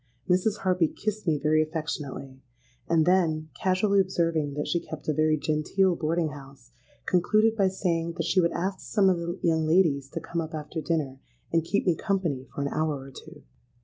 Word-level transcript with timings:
Mrs. 0.27 0.57
Harpy 0.61 0.87
kissed 0.87 1.27
me 1.27 1.37
very 1.37 1.61
affectionately; 1.61 2.41
and 2.89 3.05
then, 3.05 3.49
casually 3.61 3.99
observing 3.99 4.55
that 4.55 4.67
she 4.67 4.79
kept 4.79 5.07
a 5.07 5.13
very 5.13 5.37
genteel 5.37 5.95
boarding 5.95 6.29
house, 6.29 6.71
concluded 7.05 7.55
by 7.55 7.67
saying 7.67 8.13
that 8.13 8.25
she 8.25 8.41
would 8.41 8.51
ask 8.51 8.79
some 8.79 9.11
of 9.11 9.17
the 9.19 9.37
young 9.43 9.67
ladies 9.67 10.09
to 10.09 10.19
come 10.19 10.41
up 10.41 10.55
after 10.55 10.81
dinner 10.81 11.19
and 11.53 11.65
keep 11.65 11.85
me 11.85 11.93
company 11.95 12.45
for 12.55 12.63
an 12.63 12.69
hour 12.69 12.97
or 12.99 13.11
two. 13.11 13.43